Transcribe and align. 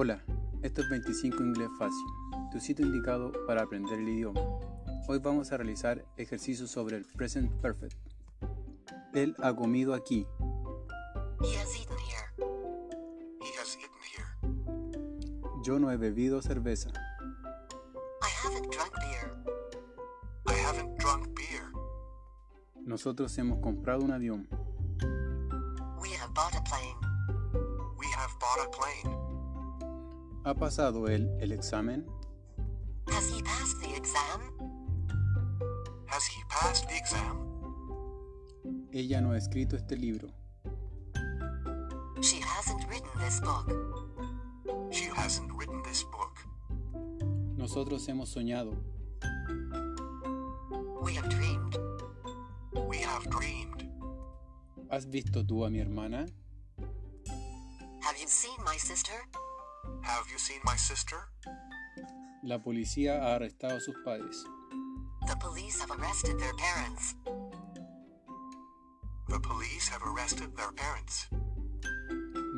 Esto 0.00 0.80
es 0.80 0.88
25 0.88 1.42
Inglés 1.42 1.68
Fácil, 1.78 2.06
tu 2.50 2.58
sitio 2.58 2.86
indicado 2.86 3.32
para 3.46 3.60
aprender 3.60 3.98
el 3.98 4.08
idioma. 4.08 4.40
Hoy 5.06 5.18
vamos 5.18 5.52
a 5.52 5.58
realizar 5.58 6.06
ejercicios 6.16 6.70
sobre 6.70 6.96
el 6.96 7.04
present 7.04 7.52
perfect. 7.60 7.94
Él 9.12 9.36
ha 9.42 9.54
comido 9.54 9.92
aquí. 9.92 10.26
He 11.42 11.54
has 11.54 11.76
eaten 11.76 11.98
here. 11.98 12.32
He 13.42 13.60
has 13.60 13.76
eaten 13.76 13.90
here. 14.10 15.62
Yo 15.62 15.78
no 15.78 15.90
he 15.90 15.98
bebido 15.98 16.40
cerveza. 16.40 16.88
I 18.22 18.30
haven't 18.42 18.70
drunk 18.70 18.94
beer. 19.00 19.36
I 20.46 20.54
haven't 20.64 20.96
drunk 20.96 21.26
beer. 21.36 21.70
Nosotros 22.86 23.36
hemos 23.36 23.58
comprado 23.58 24.02
un 24.02 24.12
avión. 24.12 24.48
We 26.00 26.08
have 26.16 26.32
bought 26.32 26.54
a 26.54 26.62
plane. 26.62 26.96
We 27.98 28.06
have 28.16 28.30
bought 28.40 28.66
a 28.66 28.70
plane. 28.70 29.19
¿Ha 30.42 30.54
pasado 30.54 31.06
él 31.08 31.30
el 31.40 31.52
examen? 31.52 32.06
Has 33.08 33.30
he 33.30 33.42
passed 33.42 33.78
the 33.82 33.94
exam? 33.94 34.40
Has 36.06 36.26
he 36.26 36.42
passed 36.48 36.88
the 36.88 36.96
exam? 36.96 37.46
Ella 38.90 39.20
no 39.20 39.32
ha 39.32 39.36
escrito 39.36 39.76
este 39.76 39.96
libro. 39.96 40.28
She 42.22 42.40
hasn't 42.40 42.88
written 42.88 43.10
this 43.18 43.40
book. 43.40 43.68
She 44.90 45.10
hasn't 45.14 45.52
written 45.52 45.82
this 45.82 46.04
book. 46.04 46.38
Nosotros 47.58 48.08
hemos 48.08 48.30
soñado. 48.30 48.72
We 51.02 51.12
have 51.16 51.28
dreamed. 51.28 51.76
We 52.88 52.96
have 53.02 53.28
dreamed. 53.28 53.90
¿Has 54.90 55.06
visto 55.06 55.44
tú 55.44 55.66
a 55.66 55.70
mi 55.70 55.80
hermana? 55.80 56.24
Have 58.00 58.18
you 58.18 58.26
seen 58.26 58.56
my 58.64 58.78
sister? 58.78 59.14
Have 60.10 60.28
you 60.28 60.38
seen 60.38 60.58
my 60.64 60.74
sister? 60.76 61.16
La 62.42 62.58
policía 62.58 63.22
ha 63.22 63.36
arrestado 63.36 63.76
a 63.76 63.80
sus 63.80 63.94
padres. 64.04 64.44
The 65.28 65.36
police 65.36 65.80
have 65.80 65.92
arrested 65.92 66.36
their 66.36 66.52
parents. 66.54 67.14
The 69.28 69.38
police 69.38 69.88
have 69.88 70.02
arrested 70.02 70.56
their 70.56 70.72
parents. 70.72 71.28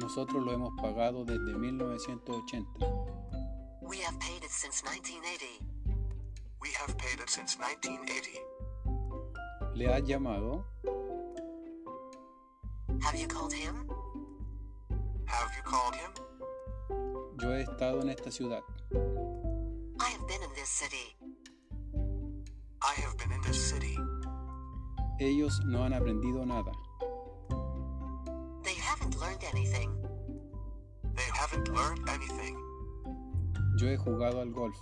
Nosotros 0.00 0.42
lo 0.42 0.52
hemos 0.52 0.72
pagado 0.80 1.26
desde 1.26 1.52
1980. 1.52 2.64
We 3.82 3.98
have 3.98 4.18
paid 4.18 4.42
it 4.42 4.50
since 4.50 4.82
1980. 4.82 5.60
We 6.58 6.70
have 6.80 6.96
paid 6.96 7.20
it 7.20 7.28
since 7.28 7.58
1980. 7.58 8.40
¿Le 9.74 9.92
has 9.92 10.02
llamado? 10.04 10.64
Have 13.02 13.14
you 13.20 13.28
called 13.28 13.52
him? 13.52 13.90
Have 15.26 15.50
you 15.54 15.62
called 15.64 15.94
him? 15.94 16.31
Yo 17.42 17.52
he 17.52 17.62
estado 17.62 18.00
en 18.02 18.08
esta 18.08 18.30
ciudad. 18.30 18.62
I 18.92 20.04
have 20.04 20.26
been 20.28 20.42
in 20.44 20.52
this 20.54 20.68
city. 20.68 21.16
I 22.80 23.00
have 23.00 23.16
been 23.18 23.32
in 23.32 23.40
this 23.40 23.60
city. 23.60 23.98
Ellos 25.18 25.60
no 25.64 25.82
han 25.82 25.92
aprendido 25.92 26.46
nada. 26.46 26.70
They 28.62 28.74
haven't 28.74 29.18
learned 29.18 29.42
anything. 29.52 29.90
They 31.16 31.28
haven't 31.34 31.68
learned 31.68 32.08
anything. 32.08 32.56
Yo 33.76 33.88
he 33.88 33.96
jugado 33.96 34.40
al 34.40 34.50
golf. 34.50 34.76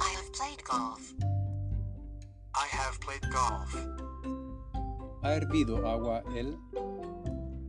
I 0.00 0.08
have 0.16 0.32
played 0.32 0.64
golf. 0.64 1.12
I 2.54 2.66
have 2.70 2.98
played 3.00 3.30
golf. 3.30 3.74
¿Ha 5.22 5.34
hervido 5.34 5.86
agua 5.86 6.22
él? 6.34 6.58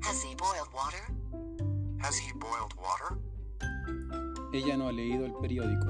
Has 0.04 0.24
he 0.24 0.36
boiled 0.36 0.72
water? 0.74 1.06
Has 2.02 2.18
he 2.18 2.32
boiled 2.34 2.74
water? 2.78 3.18
Ella 4.56 4.78
no 4.78 4.88
ha 4.88 4.94
leído 4.94 5.26
el 5.26 5.34
periódico. 5.34 5.86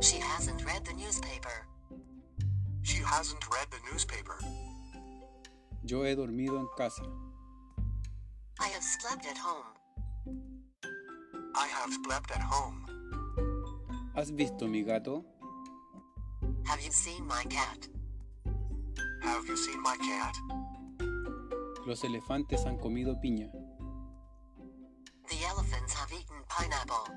She 0.00 0.18
hasn't 0.18 0.64
read 0.64 0.82
the 0.82 0.92
newspaper. 0.94 1.64
She 2.82 3.00
hasn't 3.04 3.46
read 3.52 3.68
the 3.70 3.78
newspaper. 3.92 4.36
Yo 5.84 6.04
he 6.04 6.16
dormido 6.16 6.58
en 6.58 6.66
casa. 6.76 7.04
I 8.58 8.66
have 8.74 8.82
slept 8.82 9.26
at 9.26 9.38
home. 9.38 9.64
I 11.54 11.68
have 11.68 11.92
slept 12.04 12.32
at 12.32 12.42
home. 12.42 12.84
¿Has 14.16 14.32
visto 14.32 14.66
mi 14.66 14.82
gato? 14.82 15.24
Have 16.66 16.82
you 16.82 16.90
seen 16.90 17.24
my 17.28 17.44
cat? 17.44 17.86
Have 19.22 19.46
you 19.46 19.56
seen 19.56 19.80
my 19.80 19.96
cat? 19.98 20.34
Los 21.86 22.02
elefantes 22.02 22.66
han 22.66 22.76
comido 22.76 23.20
piña. 23.20 23.52
Pineapple. 26.60 27.08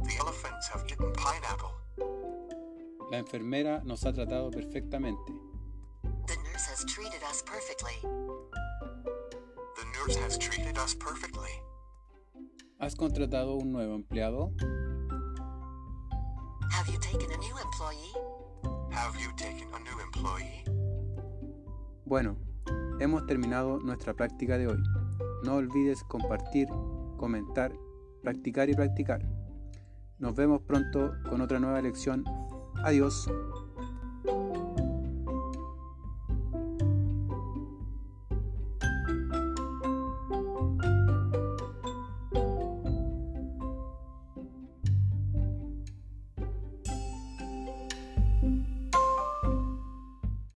The 0.00 0.16
elephants 0.18 0.68
have 0.68 0.84
eaten 0.88 1.12
pineapple. 1.12 1.72
La 3.10 3.18
enfermera 3.18 3.82
nos 3.84 4.04
ha 4.04 4.12
tratado 4.12 4.50
perfectamente. 4.50 5.32
The 6.26 6.36
nurse 6.36 6.66
has 6.66 6.84
treated 6.86 7.22
us 7.30 7.42
perfectly. 7.42 7.94
The 8.02 9.84
nurse 9.94 10.18
has 10.18 10.36
treated 10.38 10.76
us 10.78 10.94
perfectly. 10.96 11.50
¿Has 12.80 12.96
contratado 12.96 13.54
un 13.54 13.70
nuevo 13.72 13.94
empleado? 13.94 14.52
Have 16.72 16.88
you 16.90 16.98
taken 16.98 17.30
a 17.30 17.36
new 17.36 17.56
employee? 17.58 18.12
Have 18.90 19.14
you 19.20 19.30
taken 19.36 19.68
a 19.74 19.78
new 19.78 20.00
employee? 20.00 20.64
Bueno, 22.04 22.36
hemos 22.98 23.26
terminado 23.26 23.78
nuestra 23.78 24.14
práctica 24.14 24.58
de 24.58 24.66
hoy. 24.66 24.82
No 25.44 25.54
olvides 25.56 26.02
compartir, 26.04 26.66
comentar, 27.16 27.72
practicar 28.22 28.70
y 28.70 28.74
practicar. 28.74 29.22
Nos 30.18 30.34
vemos 30.34 30.62
pronto 30.62 31.14
con 31.28 31.40
otra 31.40 31.58
nueva 31.58 31.82
lección. 31.82 32.24
Adiós. 32.84 33.28